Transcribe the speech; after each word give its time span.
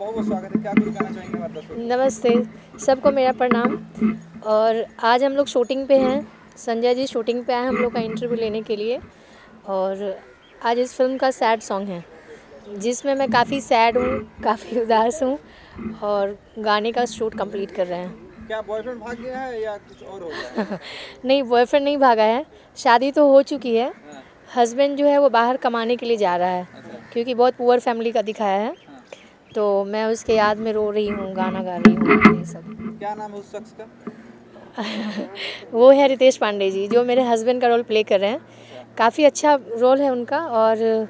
आशीष 0.00 0.06
बहुत 0.06 0.14
बहुत 0.14 0.26
स्वागत 0.26 0.56
है। 0.56 0.62
क्या 0.62 0.72
कुछ 0.72 0.94
कहना 0.94 1.10
चाहेंगे 1.10 1.38
हमारे 1.38 1.60
को? 1.60 1.74
नमस्ते 1.74 2.42
सबको 2.86 3.10
मेरा 3.10 3.32
प्रणाम। 3.32 3.76
और 4.46 4.84
आज 5.04 5.24
हम 5.24 5.32
लोग 5.32 5.46
शूटिंग 5.46 5.86
पे 5.88 5.98
हैं। 5.98 6.26
संजय 6.56 6.94
जी 6.94 7.06
शूटिंग 7.06 7.44
पे 7.44 7.52
आए 7.52 7.66
हम 7.66 7.76
लोग 7.76 7.92
का 7.92 8.00
इंटरव्यू 8.00 8.36
लेने 8.36 8.62
के 8.62 8.76
लिए। 8.76 9.00
और 9.66 10.18
आज 10.62 10.78
इस 10.78 10.94
फ़िल्म 10.94 11.16
का 11.16 11.30
सैड 11.30 11.60
सॉन्ग 11.60 11.88
है 11.88 12.04
जिसमें 12.78 13.14
मैं 13.14 13.30
काफ़ी 13.30 13.60
सैड 13.60 13.98
हूँ 13.98 14.40
काफ़ी 14.44 14.80
उदास 14.80 15.22
हूँ 15.22 15.38
और 16.02 16.38
गाने 16.58 16.92
का 16.92 17.04
शूट 17.04 17.34
कंप्लीट 17.38 17.70
कर 17.70 17.86
रहे 17.86 17.98
हैं। 17.98 18.46
क्या 18.46 18.60
बॉयफ्रेंड 18.60 19.00
भाग 19.00 19.20
गया 19.20 19.38
है 19.38 19.62
या 19.62 19.76
कुछ 19.76 20.02
और 20.02 20.22
हो 20.22 20.28
गया 20.28 20.64
है? 20.64 20.78
नहीं 21.24 21.42
बॉयफ्रेंड 21.42 21.84
नहीं 21.84 21.96
भागा 21.98 22.22
है। 22.22 22.44
शादी 22.76 23.10
तो 23.12 23.28
हो 23.28 23.42
चुकी 23.42 23.76
है। 23.76 23.88
हाँ, 23.88 24.22
हस्बैंड 24.56 24.96
जो 24.96 25.06
है 25.06 25.18
वो 25.18 25.28
बाहर 25.30 25.56
कमाने 25.56 25.96
के 25.96 26.06
लिए 26.06 26.16
जा 26.16 26.36
रहा 26.36 26.48
है 26.48 26.68
अच्छा। 26.74 26.98
क्योंकि 27.12 27.34
बहुत 27.34 27.54
पुअर 27.54 27.80
फैमिली 27.80 28.12
का 28.12 28.22
दिखाया 28.22 28.58
है 28.58 28.68
हाँ। 28.68 28.87
तो 29.54 29.84
मैं 29.84 30.04
उसके 30.04 30.34
याद 30.34 30.58
में 30.58 30.72
रो 30.72 30.90
रही 30.90 31.08
हूँ 31.08 31.32
गाना 31.34 31.62
गा 31.62 31.76
रही 31.76 31.94
हूँ 31.94 32.38
ये 32.38 32.44
सब। 32.44 32.96
क्या 32.98 33.14
नाम 33.14 33.32
है 33.32 33.38
उस 33.38 33.52
शख्स 33.52 33.74
का? 33.80 33.86
वो 35.72 35.90
है 35.90 36.06
रितेश 36.08 36.36
पांडे 36.36 36.70
जी 36.70 36.86
जो 36.88 37.04
मेरे 37.04 37.22
हस्बैंड 37.22 37.60
का 37.60 37.68
रोल 37.68 37.82
प्ले 37.82 38.02
कर 38.02 38.20
रहे 38.20 38.30
हैं। 38.30 38.40
काफ़ी 38.98 39.24
अच्छा 39.24 39.54
रोल 39.78 40.00
है 40.00 40.10
उनका 40.10 40.38
और 40.38 41.08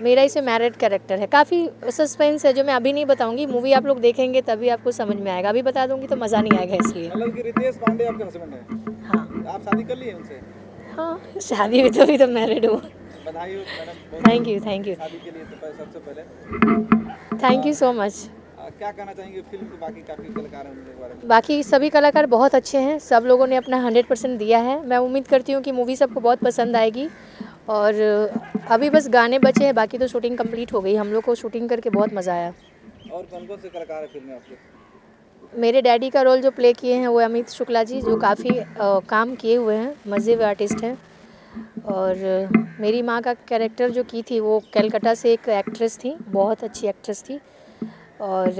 मेरा 0.00 0.22
इसमें 0.22 0.44
मैरिड 0.44 0.76
कैरेक्टर 0.76 1.18
है। 1.18 1.26
काफ़ी 1.26 1.68
सस्पेंस 1.90 2.46
है 2.46 2.52
जो 2.52 2.64
मैं 2.64 2.74
अभी 2.74 2.92
नहीं 2.92 3.06
बताऊँगी। 3.06 3.46
मूवी 3.46 3.72
आप 3.72 3.86
लोग 3.86 4.00
देखेंगे 4.00 4.40
तभी 4.42 4.68
आपको 4.68 4.90
समझ 4.92 5.16
में 5.16 5.30
आएगा। 5.32 5.48
अभी 5.48 5.62
बता 5.62 5.86
दूँगी 5.86 6.06
तो 6.06 6.16
मज़ा 6.16 6.40
नहीं 6.40 6.58
आएगा 6.58 6.76
इसलिए। 6.76 7.08
मतलब 7.08 7.34
कि 7.34 7.42
रितेश 7.42 7.76
पांडे 7.76 8.04
आपके 8.04 8.24
हस्बैंड 8.24 8.54
है? 8.54 8.64
हाँ। 9.08 9.44
आप 9.54 9.62
शादी 9.62 9.84
कर 9.84 9.96
लिए 9.96 10.12
उनसे? 10.12 10.40
हाँ 10.96 11.40
शादी 11.42 11.80
हुई 11.80 11.90
तो 11.90 12.06
भी 12.06 12.18
तो 12.18 12.26
मैरिड 12.28 12.66
हूँ। 12.66 12.80
बधाई 13.24 13.54
हो 13.54 13.60
madam 13.72 14.28
thank 14.28 14.48
you 14.48 14.60
thank 14.60 14.86
you 14.86 14.94
शादी 14.94 15.18
के 15.24 15.30
लिए 15.30 15.44
तो 15.44 15.72
सबसे 15.74 15.98
पहले। 16.00 17.38
थैंक 17.38 17.66
यू 17.66 17.72
सो 17.74 17.92
मच 17.94 18.28
क्या 18.78 18.90
कहना 18.90 19.12
चाहेंगे? 19.12 19.40
फ़िल्म 19.42 19.64
के 19.66 19.76
बाकी 19.78 20.00
काफ़ी 20.02 20.32
कलाकार 20.34 20.66
हैं 20.66 20.72
उनके 20.72 21.00
बारे 21.00 21.14
में। 21.14 21.28
बाकी 21.28 21.62
सभी 21.62 21.88
कलाकार 21.90 22.26
बहुत 22.34 22.54
अच्छे 22.54 22.78
हैं 22.80 22.98
सब 23.00 23.24
लोगों 23.26 23.46
ने 23.46 23.56
अपना 23.56 23.76
हंड्रेड 23.82 24.06
परसेंट 24.06 24.38
दिया 24.38 24.58
है। 24.60 24.76
मैं 24.86 24.98
उम्मीद 24.98 25.26
करती 25.28 25.52
हूँ 25.52 25.62
कि 25.62 25.72
मूवी 25.72 25.96
सबको 25.96 26.20
बहुत 26.20 26.38
पसंद 26.40 26.76
आएगी। 26.76 27.08
और 27.70 28.00
अभी 28.70 28.90
बस 28.90 29.08
गाने 29.10 29.38
बचे 29.38 29.64
हैं 29.64 29.74
बाकी 29.74 29.98
तो 29.98 30.06
शूटिंग 30.08 30.38
कंप्लीट 30.38 30.72
हो 30.72 30.80
गई। 30.80 30.94
हम 30.96 31.12
लोग 31.12 31.24
को 31.24 31.34
शूटिंग 31.34 31.68
करके 31.68 31.90
बहुत 31.90 32.14
मज़ा 32.14 32.32
आया। 32.34 32.52
और 33.12 33.22
कौन 33.24 33.46
कौन 33.46 33.58
से 33.58 33.68
कलाकार 33.68 34.02
हैं 34.02 34.08
फ़िल्म 34.08 34.26
में 34.26 34.34
आपके? 34.34 35.60
मेरे 35.60 35.82
डैडी 35.82 36.10
का 36.10 36.22
रोल 36.22 36.40
जो 36.40 36.50
प्ले 36.52 36.72
किए 36.72 36.94
हैं 36.96 37.08
वो 37.08 37.20
अमित 37.20 37.48
शुक्ला 37.50 37.82
जी 37.84 38.00
जो 38.02 38.16
काफ़ी 38.18 38.50
काम 39.08 39.34
किए 39.36 39.56
हुए 39.56 39.74
हैं 39.76 39.94
मज़े 40.08 40.34
हुए 40.34 40.44
आर्टिस्ट 40.44 40.84
हैं। 40.84 40.96
और 41.86 42.16
मेरी 42.80 43.02
माँ 43.02 43.20
का 43.22 43.32
कैरेक्टर 43.48 43.90
जो 43.90 44.02
की 44.04 44.22
थी 44.22 44.40
वो 44.40 44.60
कलकत्ता 44.74 45.14
से 45.14 45.32
एक 45.32 45.48
एक्ट्रेस 45.50 45.98
थी 45.98 46.14
बहुत 46.30 46.64
अच्छी 46.64 46.86
एक्ट्रेस 46.86 47.22
थी। 47.22 47.38
और 48.20 48.52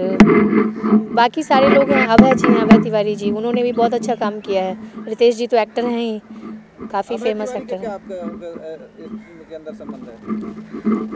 बाकी 1.15 1.43
सारे 1.43 1.69
लोग 1.69 1.91
हैं 1.91 2.07
अभय 2.09 2.35
जी 2.35 2.49
हैं 2.49 2.61
अभय 2.61 2.83
तिवारी 2.85 3.15
जी 3.17 3.31
उन्होंने 3.31 3.63
भी 3.63 3.73
बहुत 3.73 3.95
अच्छा 3.95 4.15
काम 4.15 4.41
किया 4.41 4.63
है। 4.63 4.77
रितेश 5.09 5.37
जी 5.37 5.47
तो 5.47 5.57
एक्टर 5.57 5.85
हैं 5.85 5.99
ही 5.99 6.21
काफ़ी 6.93 7.17
फ़ेमस 7.17 7.55
एक्टर 7.57 7.77
हैं। 7.77 7.99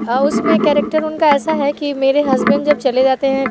है? 0.05 0.19
उसमें 0.21 0.59
कैरेक्टर 0.59 1.05
उनका 1.05 1.29
ऐसा 1.29 1.53
है 1.55 1.73
कि 1.73 1.93
मेरे 1.95 2.21
हस्बैंड 2.23 2.65
जब 2.65 2.79
चले 2.79 3.03
जाते 3.03 3.27
हैं 3.27 3.45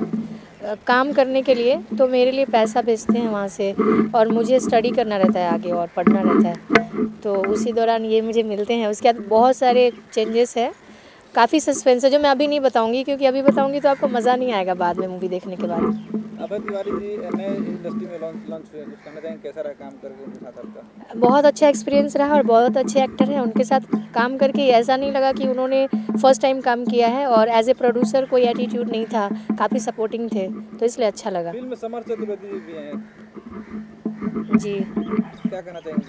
काम 0.88 1.12
करने 1.14 1.42
के 1.42 1.54
लिए 1.56 1.76
तो 1.98 2.08
मेरे 2.08 2.32
लिए 2.32 2.46
पैसा 2.46 2.82
भेजते 2.82 3.18
हैं 3.18 3.28
वहाँ 3.30 3.48
से 3.48 3.72
और 4.16 4.28
मुझे 4.28 4.60
स्टडी 4.60 4.90
करना 4.90 5.18
रहता 5.18 5.40
है 5.40 5.50
आगे 5.50 5.72
और 5.72 5.88
पढ़ना 5.96 6.22
रहता 6.22 6.50
है। 6.50 7.06
तो 7.24 7.36
उसी 7.52 7.72
दौरान 7.74 8.06
ये 8.06 8.22
मुझे 8.22 8.44
मिलते 8.44 8.74
हैं। 8.74 8.88
उसके 8.88 9.12
बाद 9.12 9.26
बहुत 9.28 9.58
सारे 9.58 9.92
चेंजेस 10.14 10.58
है। 10.58 10.72
काफ़ी 11.36 11.60
सस्पेंस 11.60 12.04
है 12.06 12.10
जो 12.12 12.20
मैं 12.20 12.30
अभी 12.30 12.48
नहीं 12.48 12.60
बताऊँगी 12.60 13.04
क्योंकि 13.04 13.26
अभी 13.26 13.42
बताऊँगी 13.42 13.80
तो 13.80 13.90
आपको 13.90 14.08
मज़ा 14.08 14.36
नहीं 14.36 14.52
आएगा 14.54 14.74
बाद 14.76 14.98
में 14.98 15.08
मूवी 15.08 15.28
देखने 15.30 15.56
के 15.56 15.68
बाद। 15.68 16.14
बहुत 21.16 21.46
अच्छा 21.46 21.68
एक्सपीरियंस 21.68 22.16
रहा 22.18 22.36
और 22.36 22.44
बहुत 22.44 22.78
अच्छे 22.78 23.04
एक्टर 23.04 23.30
हैं 23.32 23.40
उनके 23.40 23.64
साथ 23.64 23.82
काम 24.16 24.38
करके 24.38 24.68
ऐसा 24.70 24.96
नहीं 24.98 25.12
लगा 25.12 25.32
कि 25.32 25.48
उन्होंने 25.48 25.86
फ़र्स्ट 25.88 26.42
टाइम 26.42 26.62
काम 26.62 26.86
किया 26.86 27.08
है 27.08 27.26
और 27.28 27.50
एज 27.50 27.70
ए 27.70 27.74
प्रोड्यूसर 27.74 28.26
कोई 28.26 28.44
एटीट्यूड 28.44 28.90
नहीं 28.90 29.06
था 29.06 29.28
काफ़ी 29.60 29.80
सपोर्टिंग 29.80 30.30
थे 30.30 30.48
तो 30.80 30.86
इसलिए 30.86 31.08
अच्छा 31.08 31.30
लगा। 31.30 31.52
जी 34.56 34.80
क्या 34.80 35.62
कहना 35.62 35.80
चाहेंगे 35.80 36.04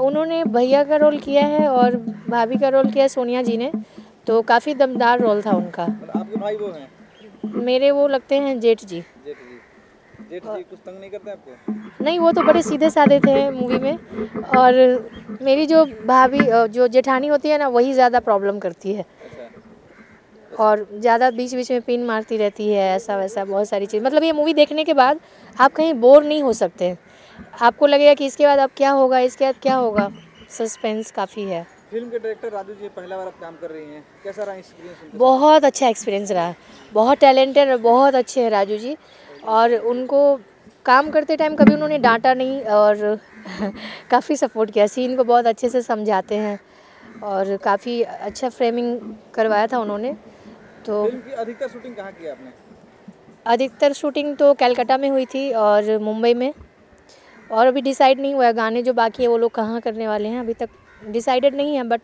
उन्होंने 0.00 0.42
भैया 0.46 0.82
का 0.84 0.96
रोल 0.96 1.18
किया 1.18 1.44
है 1.46 1.68
और 1.68 1.96
भाभी 2.28 2.56
का 2.58 2.68
रोल 2.68 2.90
किया 2.90 3.04
है 3.04 3.08
सोनिया 3.08 3.42
जी 3.42 3.56
ने। 3.56 3.70
तो 4.26 4.40
काफ़ी 4.42 4.74
दमदार 4.74 5.20
रोल 5.20 5.42
था 5.42 5.54
उनका। 5.54 5.86
मतलब 5.86 6.10
आपके 6.10 6.36
भाई 6.36 6.56
वो 6.56 6.70
हैं? 6.70 6.88
मेरे 7.56 7.90
वो 7.90 8.06
लगते 8.08 8.38
हैं 8.38 8.58
जेठ 8.60 8.84
जी। 8.84 9.00
जेठ 9.26 9.36
जी। 9.38 9.58
जेठ 10.30 10.42
जी 10.44 10.62
कुछ 10.62 10.78
तंग 10.78 11.00
नहीं 11.00 11.10
करते 11.10 11.30
आपको? 11.30 12.04
नहीं 12.04 12.18
वो 12.18 12.32
तो 12.32 12.42
बड़े 12.42 12.62
सीधे 12.62 12.90
साधे 12.90 13.18
थे 13.20 13.50
मूवी 13.50 13.78
में। 13.78 13.98
और 14.50 14.74
मेरी 15.42 15.66
जो 15.66 15.84
भाभी 16.06 16.46
जो 16.70 16.86
जेठानी 16.88 17.26
होती 17.28 17.48
है 17.48 17.58
ना 17.58 17.68
वही 17.68 17.92
ज़्यादा 17.92 18.20
प्रॉब्लम 18.20 18.58
करती 18.58 18.92
है। 18.94 19.02
अच्छा। 19.02 19.48
और 20.58 20.86
ज़्यादा 20.92 21.30
बीच 21.30 21.54
बीच 21.54 21.70
में 21.70 21.80
पिन 21.82 22.04
मारती 22.06 22.36
रहती 22.36 22.68
है 22.68 22.88
ऐसा 22.94 23.16
वैसा 23.16 23.44
बहुत 23.44 23.68
सारी 23.68 23.86
चीज़। 23.86 24.02
मतलब 24.04 24.22
ये 24.22 24.32
मूवी 24.32 24.54
देखने 24.54 24.84
के 24.84 24.94
बाद 24.94 25.20
आप 25.56 25.72
कहीं 25.72 25.94
बोर 25.96 26.24
नहीं 26.24 26.42
हो 26.42 26.52
सकते। 26.52 26.96
आपको 27.62 27.86
लगेगा 27.86 28.14
कि 28.14 28.26
इसके 28.26 28.46
बाद 28.46 28.58
अब 28.58 28.70
क्या 28.76 28.90
होगा 28.92 29.18
इसके 29.20 29.44
बाद 29.44 29.54
क्या 29.62 29.74
होगा? 29.76 30.10
सस्पेंस 30.50 31.10
काफ़ी 31.10 31.44
है। 31.44 31.66
फ़िल्म 31.90 32.08
के 32.10 32.18
डायरेक्टर 32.18 32.52
राजू 32.52 32.74
जी 32.74 32.88
पहला 32.88 33.16
बार 33.16 33.26
आप 33.26 33.40
काम 33.40 33.54
कर 33.60 33.70
रही 33.70 33.84
हैं। 33.84 34.04
कैसा 34.24 34.44
रहा 34.44 34.54
एक्सपीरियंस 34.54 35.14
बहुत 35.14 35.64
अच्छा 35.64 35.88
एक्सपीरियंस 35.88 36.30
रहा। 36.30 36.54
बहुत 36.92 37.18
टैलेंटेड 37.18 37.70
और 37.70 37.76
बहुत 37.78 38.14
अच्छे 38.14 38.42
हैं 38.42 38.50
राजू 38.50 38.76
जी। 38.78 38.96
और 39.48 39.74
उनको 39.92 40.20
काम 40.86 41.10
करते 41.10 41.36
टाइम 41.36 41.54
कभी 41.56 41.74
उन्होंने 41.74 41.98
डांटा 41.98 42.34
नहीं 42.34 42.60
और 42.74 43.18
काफ़ी 44.10 44.36
सपोर्ट 44.36 44.70
किया। 44.70 44.86
सीन 44.86 45.16
को 45.16 45.24
बहुत 45.24 45.46
अच्छे 45.46 45.68
से 45.68 45.82
समझाते 45.82 46.36
हैं 46.36 46.58
और 47.24 47.56
काफ़ी 47.64 48.00
अच्छा 48.02 48.48
फ्रेमिंग 48.48 48.98
करवाया 49.34 49.66
था 49.66 49.78
उन्होंने। 49.78 50.14
तो 50.86 51.04
अधिकतर 51.04 51.68
शूटिंग 51.68 51.96
कहाँ 51.96 52.12
की 52.12 52.28
आपने? 52.28 52.52
अधिकतर 53.46 53.92
शूटिंग 53.92 54.36
तो 54.36 54.52
कलकत्ता 54.54 54.96
में 54.98 55.08
हुई 55.10 55.24
थी 55.26 55.50
और 55.52 55.96
मुंबई 55.98 56.34
में। 56.34 56.52
और 57.50 57.66
अभी 57.66 57.80
डिसाइड 57.80 58.20
नहीं 58.20 58.34
हुआ 58.34 58.46
है 58.46 58.52
गाने 58.54 58.82
जो 58.82 58.92
बाकी 58.92 59.22
है 59.22 59.28
वो 59.28 59.36
लोग 59.38 59.50
कहाँ 59.50 59.80
करने 59.80 60.08
वाले 60.08 60.28
हैं। 60.28 60.40
अभी 60.40 60.52
तक 60.54 60.68
डिसाइडेड 61.02 61.54
नहीं 61.54 61.76
है 61.76 61.82
बट 61.84 62.00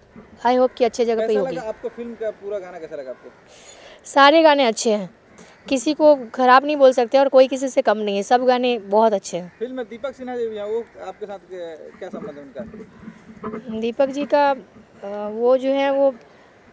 आई 0.46 0.56
होप 0.56 0.72
कि 0.74 0.84
अच्छे 0.84 1.04
जगह 1.04 1.26
पे 1.26 1.32
ही 1.32 1.38
होगी। 1.38 1.56
आपको 1.58 1.88
फ़िल्म 1.88 2.14
का 2.14 2.30
पूरा 2.32 2.58
गाना 2.58 2.78
कैसा 2.78 2.96
लगा 2.96 3.10
आपको? 3.10 3.30
सारे 4.06 4.42
गाने 4.42 4.64
अच्छे 4.64 4.92
हैं। 4.92 5.08
किसी 5.68 5.94
को 5.94 6.14
खराब 6.34 6.64
नहीं 6.64 6.76
बोल 6.76 6.92
सकते 6.92 7.18
और 7.18 7.28
कोई 7.28 7.48
किसी 7.48 7.68
से 7.68 7.82
कम 7.82 7.98
नहीं 7.98 8.16
है। 8.16 8.22
सब 8.22 8.44
गाने 8.46 8.78
बहुत 8.78 9.12
अच्छे 9.12 9.36
हैं। 9.36 9.52
फ़िल्म 9.58 9.76
में 9.76 9.84
दीपक 9.84 10.14
सिन्हा 10.14 10.36
जी 10.36 10.46
भी 10.48 10.56
हैं 10.56 10.64
वो 10.64 10.84
आपके 11.06 11.26
साथ 11.26 11.38
क्या 11.98 12.08
संबंध 12.08 12.36
है 12.36 12.42
उनका? 12.42 13.80
दीपक 13.80 14.08
जी 14.08 14.24
का 14.34 14.52
वो 15.30 15.56
जो 15.56 15.70
है 15.70 15.90
वो 15.92 16.14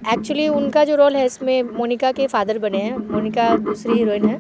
एक्चुअली 0.02 0.48
उनका 0.50 0.84
जो 0.84 0.96
रोल 0.96 1.16
है 1.16 1.26
इसमें 1.26 1.62
मोनिका 1.64 2.12
के 2.12 2.28
फादर 2.28 2.60
बने 2.60 2.78
हैं। 2.78 2.98
मोनिका 3.00 3.56
दूसरी 3.58 3.94
हीरोइन 3.94 4.26
है 4.26 4.38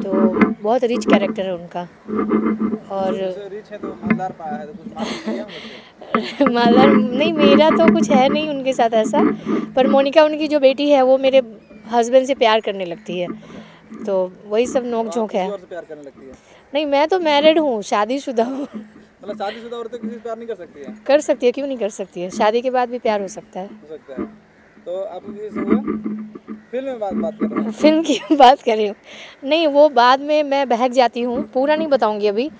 तो 0.00 0.47
बहुत 0.62 0.84
रिच 0.84 1.04
कैरेक्टर 1.06 1.42
है 1.42 1.54
उनका। 1.54 1.80
और 2.90 3.14
रिच 3.52 3.70
है 3.72 3.78
तो 3.78 3.88
मालदार 3.88 4.32
तो 6.38 6.46
मालदार 6.52 6.86
नहीं 6.88 7.32
मेरा 7.32 7.70
तो 7.70 7.92
कुछ 7.92 8.10
है 8.10 8.28
नहीं 8.28 8.48
उनके 8.48 8.72
साथ 8.72 8.90
ऐसा 8.90 9.20
पर 9.76 9.86
मोनिका 9.86 10.24
उनकी 10.24 10.48
जो 10.48 10.60
बेटी 10.60 10.90
है 10.90 11.02
वो 11.02 11.18
मेरे 11.18 11.42
हस्बैंड 11.92 12.26
से 12.26 12.34
प्यार 12.34 12.60
करने 12.60 12.84
लगती 12.84 13.18
है। 13.18 13.28
तो 14.06 14.32
वही 14.46 14.66
सब 14.66 14.84
नोक 14.84 15.08
झोंक 15.08 15.34
है। 15.34 15.50
है? 15.50 15.58
नहीं 16.74 16.86
मैं 16.86 17.06
तो 17.08 17.18
मैरिड 17.20 17.58
हूँ 17.58 17.82
शादीशुदा 17.82 18.44
हूँ। 18.44 18.62
मतलब 18.62 19.36
शादीशुदा 19.36 19.76
औरतें 19.76 20.00
किसी 20.00 20.14
से 20.14 20.20
प्यार 20.20 20.36
नहीं 20.38 20.48
कर 20.48 20.54
सकती 20.54 20.80
है? 20.80 20.94
कर 21.06 21.20
सकती 21.20 21.46
है 21.46 21.52
क्यों 21.52 21.66
नहीं 21.66 21.78
कर 21.78 21.88
सकती 21.88 22.20
है? 22.20 22.30
शादी 22.30 22.60
के 22.60 22.70
बाद 22.70 22.88
भी 22.88 22.98
प्यार 22.98 23.20
हो 23.20 23.28
सकता 23.28 23.60
है। 23.60 23.66
हो 23.66 23.88
सकता 23.88 24.22
है। 24.22 24.26
तो 24.86 25.02
आपको 25.04 25.32
किसी 25.32 25.50
से 25.50 25.60
हुआ 25.60 25.76
फ़िल्म 26.72 26.86
में 26.86 26.98
बात 27.00 27.14
बात 27.14 27.34
कर 27.40 27.46
रहे 27.48 27.64
हैं। 27.64 27.70
फ़िल्म 27.72 28.02
की 28.02 28.18
बात 28.36 28.62
कर 28.62 28.76
रही 28.76 28.86
हूँ। 28.86 28.94
नहीं 29.44 29.66
वो 29.66 29.88
बाद 29.88 30.20
में 30.20 30.42
मैं 30.42 30.68
बहक 30.68 30.90
जाती 30.90 31.20
हूँ। 31.22 31.42
पूरा 31.54 31.76
नहीं 31.76 31.88
बताऊँगी 31.88 32.26
अभी। 32.26 32.50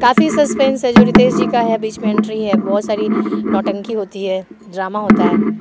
काफ़ी 0.00 0.30
सस्पेंस 0.30 0.84
है 0.84 0.92
जो 0.92 1.02
रितेश 1.02 1.34
जी 1.34 1.46
का 1.46 1.60
है 1.60 1.78
बीच 1.78 1.98
में 1.98 2.08
एंट्री 2.10 2.42
है। 2.42 2.54
बहुत 2.56 2.84
सारी 2.84 3.08
नौटंकी 3.08 3.92
होती 3.92 4.24
है 4.24 4.44
ड्रामा 4.68 4.98
होता 4.98 5.24
है। 5.24 5.54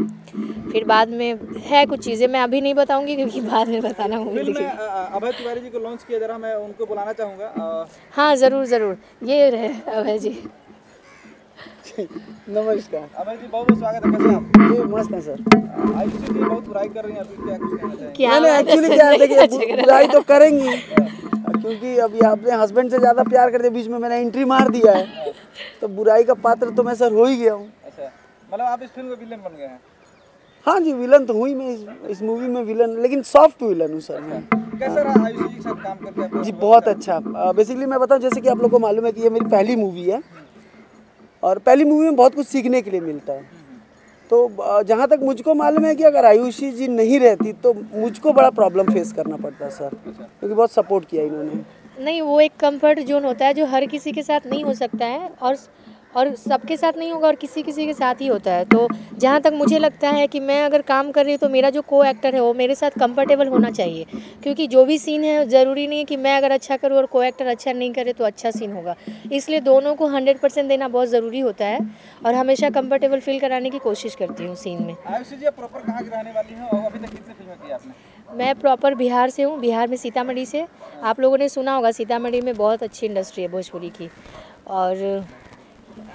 फिर 0.71 0.83
बाद 0.83 1.09
में 1.09 1.39
है 1.65 1.85
कुछ 1.85 1.99
चीज़ें 1.99 2.27
मैं 2.27 2.39
अभी 2.39 2.61
नहीं 2.61 2.73
बताऊँगी 2.73 3.15
क्योंकि 3.15 3.41
बाद 3.41 3.67
में 3.67 3.81
बताना 3.81 4.17
अ, 4.65 5.09
अभय 5.13 5.31
तिवारी 5.31 5.61
जी 5.61 5.69
को 5.69 5.79
लॉन्च 5.79 6.03
किया 6.03 6.19
जरा 6.19 6.37
मैं 6.37 6.53
उनको 6.55 6.85
बुलाना 6.85 7.13
चाहूँगा। 7.13 7.87
हाँ 8.13 8.35
ज़रूर 8.35 8.65
ज़रूर। 8.65 8.97
ये 9.23 9.49
रहे 9.49 9.69
अभय 9.93 10.17
जी। 10.19 10.37
नमस्कार। 11.57 13.09
अभय 13.17 13.35
जी 13.37 13.47
बहुत 13.47 13.67
बहुत 13.67 13.77
स्वागत 13.79 14.05
है 14.05 14.11
कैसे 14.11 14.33
आप? 14.35 14.43
जी 14.71 14.83
मस्त 14.93 15.11
है 15.13 15.21
सर। 15.21 15.39
आयुषी 15.97 16.17
जी 16.17 16.39
बहुत 16.39 16.63
बुराई 16.65 16.87
कर 16.87 17.03
रही 17.05 17.13
हैं 17.13 17.21
अभी 17.21 17.35
क्या 17.35 17.57
कुछ 17.57 17.79
कहना 17.79 17.93
चाहेंगे? 17.93 18.13
क्या 18.15 18.39
मैंने 18.39 18.59
एक्चुअली 18.59 18.89
क्या 18.89 19.07
है 19.09 19.17
देखिए 19.19 19.37
अच्छा 19.37 19.75
बुराई 19.81 20.07
तो 20.07 20.21
करेंगी 20.31 20.75
क्योंकि 21.55 21.97
अभी 21.99 22.19
आपने 22.27 22.51
हस्बैंड 22.61 22.91
से 22.91 22.99
ज़्यादा 22.99 23.23
प्यार 23.23 23.51
करते 23.51 23.69
बीच 23.69 23.87
में 23.87 23.97
मैंने 23.99 24.17
एंट्री 24.17 24.45
मार 24.45 24.69
दिया 24.69 24.93
है। 24.93 25.33
तो 25.81 25.87
बुराई 25.89 26.23
का 26.23 26.33
पात्र 26.45 26.69
तो 26.75 26.83
मैं 26.83 26.95
सर 26.95 27.13
हो 27.13 27.25
ही 27.25 27.37
गया 27.37 27.53
हूँ। 27.53 27.67
अच्छा 27.85 28.11
मतलब 28.51 28.65
आप 28.65 28.83
इस 28.83 28.89
फ़िल्म 28.89 29.07
में 29.07 29.15
विलेन 29.15 29.39
बन 29.39 29.57
गए 29.57 29.65
हैं? 29.65 29.79
हाँ 30.65 30.79
जी 30.79 30.93
विलन 30.93 31.25
तो 31.25 31.33
हुई 31.33 31.53
मैं 31.55 31.69
इस, 31.69 31.85
इस 32.09 32.21
मूवी 32.23 32.47
में 32.47 32.61
विलन 32.63 33.01
लेकिन 33.01 33.21
सॉफ्ट 33.23 33.63
विलन 33.63 33.93
हूँ 33.93 33.99
सर 34.01 34.21
मैं। 34.21 34.41
कैसा 34.79 35.01
रहा 35.01 35.25
आयुषी 35.25 35.43
जी 35.43 35.55
के 35.55 35.61
साथ 35.61 35.83
काम 35.83 35.97
करके? 35.97 36.43
जी 36.43 36.51
बहुत 36.53 36.87
अच्छा। 36.87 37.19
बेसिकली 37.51 37.85
मैं 37.85 37.99
बताऊँ 37.99 38.21
जैसे 38.21 38.41
कि 38.41 38.49
आप 38.49 38.61
लोग 38.61 38.71
को 38.71 38.79
मालूम 38.79 39.05
है 39.05 39.11
कि 39.11 39.21
ये 39.21 39.29
मेरी 39.29 39.45
पहली 39.49 39.75
मूवी 39.75 40.03
है। 40.03 40.21
और 41.45 41.59
पहली 41.59 41.83
मूवी 41.83 42.05
में 42.05 42.15
बहुत 42.15 42.35
कुछ 42.35 42.47
सीखने 42.47 42.81
के 42.81 42.91
लिए 42.91 43.01
मिलता 43.01 43.33
है। 43.33 43.63
तो 44.31 44.83
जहाँ 44.83 45.07
तक 45.07 45.19
मुझको 45.23 45.53
मालूम 45.53 45.85
है 45.85 45.95
कि 45.95 46.03
अगर 46.03 46.25
आयुषी 46.25 46.71
जी 46.71 46.87
नहीं 46.89 47.19
रहती 47.19 47.53
तो 47.63 47.73
मुझको 47.73 48.33
बड़ा 48.33 48.49
प्रॉब्लम 48.51 48.93
फेस 48.93 49.11
करना 49.13 49.35
पड़ता 49.37 49.69
सर 49.71 49.89
क्योंकि 49.89 50.53
बहुत 50.53 50.71
सपोर्ट 50.71 51.05
किया 51.05 51.23
इन्होंने। 51.23 51.63
नहीं, 51.99 52.21
वो 52.21 52.39
एक 52.41 52.51
कंफर्ट 52.59 52.99
जोन 53.01 53.25
होता 53.25 53.45
है 53.45 53.53
जो 53.53 53.65
हर 53.65 53.85
किसी 53.85 54.11
के 54.11 54.23
साथ 54.23 54.47
नहीं 54.47 54.63
हो 54.63 54.73
सकता 54.73 55.05
है 55.05 55.29
और 55.41 55.55
और 56.15 56.33
सबके 56.37 56.77
साथ 56.77 56.97
नहीं 56.97 57.11
होगा 57.11 57.27
और 57.27 57.35
किसी 57.35 57.61
किसी 57.63 57.85
के 57.85 57.93
साथ 57.93 58.21
ही 58.21 58.27
होता 58.27 58.51
है। 58.51 58.65
तो 58.65 58.87
जहाँ 59.19 59.39
तक 59.41 59.53
मुझे 59.53 59.79
लगता 59.79 60.09
है 60.09 60.27
कि 60.27 60.39
मैं 60.39 60.61
अगर 60.63 60.81
काम 60.83 61.11
कर 61.11 61.23
रही 61.23 61.33
हूँ 61.33 61.39
तो 61.39 61.49
मेरा 61.49 61.69
जो 61.69 61.81
को 61.83 62.03
एक्टर 62.03 62.35
है 62.35 62.41
वो 62.41 62.53
मेरे 62.53 62.75
साथ 62.75 62.91
कंफर्टेबल 62.99 63.47
होना 63.47 63.69
चाहिए। 63.71 64.05
क्योंकि 64.43 64.67
जो 64.67 64.85
भी 64.85 64.97
सीन 64.97 65.23
है 65.23 65.45
ज़रूरी 65.47 65.87
नहीं 65.87 65.99
है 65.99 66.05
कि 66.05 66.17
मैं 66.17 66.35
अगर 66.37 66.51
अच्छा 66.51 66.77
करूँ 66.77 66.97
और 66.97 67.05
को 67.05 67.23
एक्टर 67.23 67.47
अच्छा 67.47 67.71
नहीं 67.73 67.91
करे 67.93 68.13
तो 68.13 68.23
अच्छा 68.23 68.51
सीन 68.51 68.73
होगा। 68.73 68.95
इसलिए 69.31 69.59
दोनों 69.61 69.95
को 69.95 70.07
हंड्रेड 70.07 70.39
परसेंट 70.39 70.67
देना 70.69 70.87
बहुत 70.87 71.07
ज़रूरी 71.09 71.39
होता 71.39 71.65
है 71.65 71.79
और 72.25 72.33
हमेशा 72.33 72.69
कंफर्टेबल 72.71 73.19
फील 73.19 73.39
कराने 73.39 73.69
की 73.69 73.79
कोशिश 73.79 74.15
करती 74.15 74.45
हूँ 74.45 74.55
सीन 74.55 74.81
में। 74.81 74.95
आयुषी 75.07 75.35
जी 75.35 75.45
आप 75.45 75.55
प्रॉपर 75.55 75.79
कहाँ 75.81 76.03
की 76.03 76.09
रहने 76.09 76.31
वाली 76.31 76.53
हैं 76.53 76.67
और 76.69 76.85
अभी 76.85 76.99
तक 76.99 77.11
कितनी 77.11 77.33
फ़िल्में 77.33 77.57
की 77.57 77.71
आपने? 77.71 77.93
मैं 78.29 78.53
प्रॉपर 78.55 78.95
बिहार 78.95 79.29
से 79.29 79.43
हूँ 79.43 79.59
बिहार 79.59 79.87
में 79.87 79.97
सीतामढ़ी 79.97 80.45
से। 80.45 80.65
आप 81.03 81.19
लोगों 81.19 81.37
ने 81.37 81.49
सुना 81.49 81.75
होगा 81.75 81.91
सीतामढ़ी 81.91 82.41
में 82.41 82.55
बहुत 82.55 82.83
अच्छी 82.83 83.05
इंडस्ट्री 83.05 83.43
है 83.43 83.49
भोजपुरी 83.49 83.89
की। 83.89 84.09
और 84.67 85.25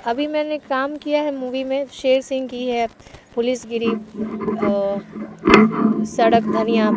अभी 0.07 0.27
मैंने 0.27 0.59
काम 0.59 0.97
किया 0.97 1.23
है 1.23 1.35
मूवी 1.35 1.65
में, 1.65 1.87
शेर 1.93 2.21
सिंह 2.23 2.49
की 2.49 2.67
है, 2.67 2.87
पुलिस 3.35 3.65
गिरी 3.67 3.91
सड़क 6.07 6.43
धनिया। 6.45 6.91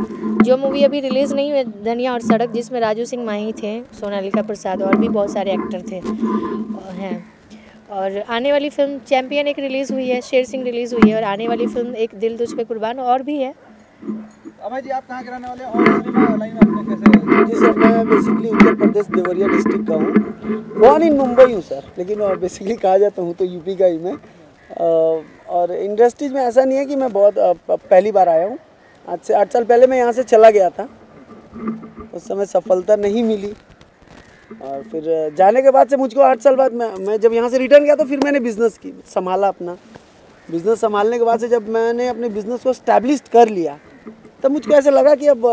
जो 0.43 0.57
मूवी 0.57 0.83
अभी 0.83 0.99
रिलीज़ 0.99 1.33
नहीं 1.35 1.51
हुई 1.51 1.63
धनिया 1.83 2.13
और 2.13 2.21
सड़क, 2.21 2.51
जिसमें 2.51 2.79
राजू 2.79 3.05
सिंह 3.05 3.23
माही 3.25 3.53
थे, 3.53 3.81
सोनालिका 3.93 4.41
प्रसाद, 4.41 4.81
और 4.81 4.95
भी 4.95 5.07
बहुत 5.09 5.31
सारे 5.31 5.53
एक्टर 5.53 5.81
थे 5.91 6.01
हैं। 6.95 7.15
और 7.91 8.17
आने 8.29 8.51
वाली 8.51 8.69
फ़िल्म 8.69 8.97
चैम्पियन 8.99 9.47
एक 9.47 9.59
रिलीज़ 9.59 9.93
हुई 9.93 10.07
है, 10.07 10.21
शेर 10.21 10.45
सिंह 10.45 10.63
रिलीज़ 10.63 10.95
हुई 10.95 11.09
है, 11.09 11.15
और 11.15 11.23
आने 11.23 11.47
वाली 11.47 11.67
फ़िल्म 11.67 11.95
एक 11.95 12.15
दिल 12.15 12.37
तुझ 12.37 12.53
पे 12.53 12.63
कुर्बान 12.63 12.99
और 12.99 13.23
भी 13.23 13.37
है। 13.37 13.53
अभय 14.63 14.81
जी, 14.81 14.89
आप 14.89 15.07
कहाँ 15.07 15.23
के 15.23 15.29
रहने 15.29 15.47
वाले 15.47 15.63
और 15.63 15.89
आपने 15.89 16.95
कैसे 16.95 17.22
जी 17.43 17.55
सर, 17.55 17.71
मैं 17.73 18.07
बेसिकली 18.09 18.49
उत्तर 18.49 18.75
प्रदेश 18.75 19.05
देवरिया 19.07 19.47
डिस्ट्रिक्ट 19.47 19.87
का 19.87 19.95
हूँ। 19.95 20.79
बॉर्न 20.79 21.03
इन 21.03 21.17
मुंबई 21.17 21.51
हूँ 21.53 21.61
सर, 21.61 21.83
लेकिन 21.97 22.19
बेसिकली 22.39 22.75
कहा 22.77 22.97
जाता 22.97 23.21
हूँ 23.21 23.33
तो 23.35 23.45
यूपी 23.45 23.75
का 23.75 23.85
ही 23.85 23.97
मैं। 23.97 24.17
और 25.49 25.71
इंडस्ट्रीज़ 25.73 26.33
में 26.33 26.41
ऐसा 26.41 26.63
नहीं 26.63 26.77
है 26.77 26.85
कि 26.85 26.95
मैं 26.95 27.11
बहुत 27.13 27.33
पहली 27.71 28.11
बार 28.11 28.29
आया 28.29 28.47
हूँ। 28.47 28.57
आज 29.07 29.19
से 29.19 29.33
आठ 29.33 29.53
साल 29.53 29.63
पहले 29.63 29.87
मैं 29.87 29.97
यहाँ 29.97 30.11
से 30.11 30.23
चला 30.25 30.49
गया 30.49 30.69
था। 30.69 30.87
उस 32.13 32.27
समय 32.27 32.45
सफलता 32.45 32.95
नहीं 32.95 33.23
मिली। 33.23 33.53
और 34.61 34.83
फिर 34.91 35.33
जाने 35.37 35.61
के 35.61 35.71
बाद 35.71 35.87
से 35.89 35.97
मुझको 35.97 36.21
आठ 36.21 36.41
साल 36.41 36.55
बाद 36.55 36.73
मैं 36.73 36.93
मैं 36.97 37.19
जब 37.19 37.33
यहाँ 37.33 37.49
से 37.49 37.57
रिटर्न 37.57 37.83
गया 37.85 37.95
तो 37.95 38.05
फिर 38.05 38.19
मैंने 38.23 38.39
बिज़नेस 38.41 38.77
की, 38.77 38.93
संभाला 39.07 39.47
अपना। 39.47 39.77
बिज़नेस 40.47 40.79
संभालने 40.81 41.17
के 41.17 41.23
बाद 41.25 41.39
से 41.39 41.47
जब 41.49 41.69
मैंने 41.69 42.07
अपने 42.07 42.29
बिज़नेस 42.31 42.63
को 42.63 42.73
स्टैब्लिश 42.73 43.21
कर 43.33 43.49
लिया, 43.49 43.77
तब 44.43 44.51
मुझको 44.51 44.73
ऐसा 44.73 44.89
लगा 44.89 45.15
कि 45.15 45.27
अब 45.27 45.45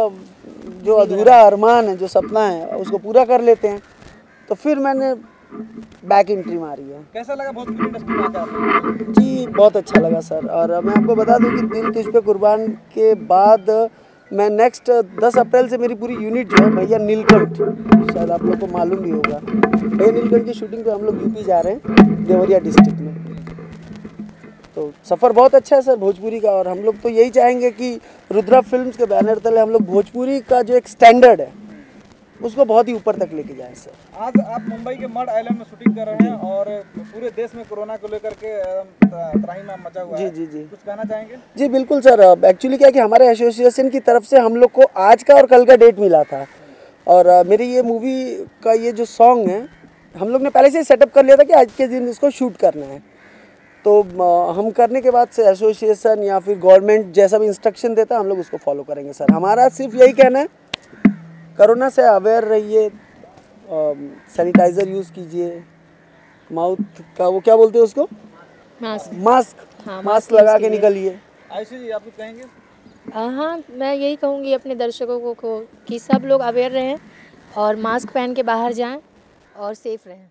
जो 0.80 0.94
अधूरा 0.96 1.40
अरमान 1.42 1.88
है 1.88 1.96
जो 1.96 2.06
सपना 2.08 2.40
है 2.40 2.76
उसको 2.76 2.98
पूरा 2.98 3.24
कर 3.24 3.40
लेते 3.42 3.68
हैं। 3.68 3.80
तो 4.48 4.54
फिर 4.54 4.78
मैंने 4.78 5.14
बैक 6.06 6.30
एंट्री 6.30 6.58
मारी 6.58 6.82
है। 6.82 7.00
कैसा 7.14 7.34
लगा 7.34 7.50
इंडस्ट्री 7.62 8.22
आपको? 8.22 9.12
जी 9.12 9.46
बहुत 9.48 9.76
अच्छा 9.76 10.00
लगा 10.00 10.20
सर 10.22 10.46
और 10.48 10.80
मैं 10.84 10.94
आपको 10.94 11.14
बता 11.14 11.38
दूँ 11.38 11.50
कि 11.50 11.62
दिल 11.68 11.90
तुझ 11.92 12.12
पे 12.12 12.20
कुर्बान 12.20 12.66
के 12.94 13.14
बाद 13.26 13.70
मैं 14.30 14.48
नेक्स्ट 14.50 14.90
10 15.20 15.38
अप्रैल 15.38 15.68
से 15.68 15.78
मेरी 15.78 15.94
पूरी 15.94 16.14
यूनिट 16.16 16.50
जो 16.50 16.64
है 16.64 16.70
भैया 16.70 16.98
नीलकंठ 16.98 17.56
शायद 18.12 18.30
आप 18.30 18.42
लोग 18.42 18.58
को 18.60 18.66
मालूम 18.68 18.98
भी 18.98 19.10
होगा। 19.10 19.38
भैया 19.38 20.10
नीलकंठ 20.12 20.44
की 20.44 20.52
शूटिंग 20.52 20.84
पे 20.84 20.90
हम 20.90 21.02
लोग 21.02 21.22
यूपी 21.22 21.42
जा 21.44 21.60
रहे 21.60 21.72
हैं 21.72 22.24
देवरिया 22.24 22.58
डिस्ट्रिक्ट 22.58 23.00
में। 23.00 23.29
तो 24.76 24.93
सफ़र 25.05 25.32
बहुत 25.32 25.55
अच्छा 25.55 25.76
है 25.76 25.82
सर 25.82 25.96
भोजपुरी 25.99 26.40
का 26.40 26.50
और 26.50 26.69
हम 26.69 26.78
लोग 26.81 27.00
तो 27.02 27.08
यही 27.08 27.31
चाहेंगे 27.31 27.70
कि 27.72 27.94
रुद्रा 28.31 28.61
फिल्म्स 28.62 28.96
के 28.96 29.06
बैनर 29.06 29.38
तले 29.44 29.61
हम 29.61 29.70
लोग 29.70 29.82
भोजपुरी 29.87 30.38
का 30.50 30.62
जो 30.62 30.76
एक 30.76 30.88
स्टैंडर्ड 30.88 31.40
है 31.40 31.52
उसको 32.40 32.64
बहुत 32.64 32.88
ही 32.88 32.93
ऊपर 32.94 33.17
तक 33.19 33.32
लेके 33.34 33.55
जाएँ 33.55 33.75
सर। 33.75 33.90
आज 34.19 34.32
आप 34.43 34.67
मुंबई 34.69 34.94
के 34.96 35.06
मड 35.08 35.28
आइलैंड 35.31 35.58
में 35.58 35.64
शूटिंग 35.64 35.96
कर 35.96 36.06
रहे 36.06 36.28
हैं 36.28 36.37
और 36.50 36.69
पूरे 36.99 37.31
देश 37.31 37.55
में 37.55 37.64
कोरोना 37.64 37.96
को 37.96 38.08
लेकर 38.08 38.34
के 38.44 38.52
मचा 39.82 40.02
हुआ 40.02 40.17
जी 40.17 40.22
है। 40.25 40.31
जी 40.31 40.46
जी। 40.46 40.58
कुछ 40.61 40.78
कहना 40.78 41.05
चाहेंगे? 41.05 41.37
जी 41.58 41.69
बिल्कुल 41.69 42.00
सर। 42.00 42.20
एक्चुअली 42.46 42.76
क्या 42.76 42.90
कि 42.90 42.99
हमारे 42.99 43.28
एसोसिएशन 43.31 43.88
की 43.90 44.00
तरफ़ 44.00 44.25
से 44.25 44.38
हम 44.38 44.56
लोग 44.56 44.70
को 44.73 44.82
आज 45.00 45.23
का 45.23 45.34
और 45.34 45.46
कल 45.46 45.64
का 45.64 45.76
डेट 45.76 45.99
मिला 46.00 46.23
था। 46.25 46.44
और 47.06 47.28
मेरी 47.46 47.64
ये 47.66 47.82
मूवी 47.82 48.25
का 48.64 48.73
ये 48.75 48.93
जो 48.93 49.05
सॉन्ग 49.06 49.49
है 49.50 49.61
हम 50.14 50.28
लोग 50.28 50.43
ने 50.43 50.50
पहले 50.50 50.70
से 50.70 50.82
सेटअप 50.84 51.12
कर 51.14 51.25
लिया 51.25 51.37
था 51.37 51.43
कि 51.43 51.52
आज 51.55 51.73
के 51.76 51.87
दिन 51.88 52.08
इसको 52.08 52.31
शूट 52.31 52.56
करना 52.56 52.87
है। 52.87 53.02
तो 53.84 54.00
हम 54.52 54.70
करने 54.70 55.00
के 55.00 55.10
बाद 55.10 55.28
से 55.32 55.46
एसोसिएशन 55.50 56.22
या 56.22 56.38
फिर 56.38 56.58
गवर्नमेंट 56.58 57.12
जैसा 57.14 57.38
भी 57.38 57.46
इंस्ट्रक्शन 57.46 57.94
देता 57.94 58.14
है 58.14 58.20
हम 58.20 58.26
लोग 58.28 58.38
उसको 58.38 58.56
फॉलो 58.64 58.82
करेंगे 58.82 59.12
सर 59.12 59.30
हमारा 59.32 59.68
सिर्फ़ 59.70 59.96
यही 59.96 60.12
कहना 60.12 60.38
है 60.38 60.46
कोरोना 61.58 61.88
से 61.88 62.02
अवेयर 62.08 62.44
रहिए 62.44 62.88
सैनिटाइज़र 64.36 64.88
यूज़ 64.88 65.12
कीजिए 65.12 65.62
माउथ 66.50 67.02
का 67.18 67.28
वो 67.28 67.40
क्या 67.40 67.56
बोलते 67.56 67.78
हैं 67.78 67.84
उसको? 67.84 68.08
मास्क 68.80 69.10
मास्क 69.14 69.56
हाँ, 69.86 69.96
मास्क 69.96 70.06
मास्क 70.06 70.32
लगा 70.32 70.58
के 70.58 70.70
निकलिए। 70.70 71.18
आयुषी 71.52 71.78
जी 71.78 71.90
आप 71.90 72.04
कुछ 72.04 72.12
कहेंगे? 72.14 72.44
हाँ 73.14 73.62
मैं 73.70 73.94
यही 73.94 74.16
कहूँगी 74.16 74.52
अपने 74.52 74.74
दर्शकों 74.74 75.18
को, 75.20 75.32
को 75.34 75.60
कि 75.88 75.99
सब 75.99 76.25
लोग 76.25 76.40
अवेयर 76.40 76.72
रहें 76.72 76.99
और 77.56 77.76
मास्क 77.76 78.12
पहन 78.14 78.34
के 78.34 78.42
बाहर 78.42 78.72
जाएँ 78.72 79.00
और 79.56 79.75
सेफ़ 79.75 80.08
रहें। 80.08 80.30